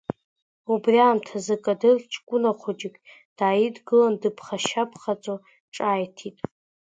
Убри 0.73 0.97
аамҭазы 1.05 1.55
Кадыр 1.63 1.99
ҷкәына 2.11 2.51
хәыҷык 2.59 2.95
дааидгылан, 3.37 4.13
дыԥхашьа-ԥхаҵо 4.21 5.35
ҿааиҭит… 5.75 6.37